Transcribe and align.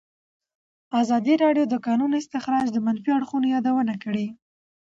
ازادي 1.01 1.33
راډیو 1.43 1.65
د 1.67 1.69
د 1.73 1.75
کانونو 1.85 2.13
استخراج 2.21 2.67
د 2.71 2.77
منفي 2.85 3.09
اړخونو 3.17 3.47
یادونه 3.55 3.93
کړې. 4.03 4.27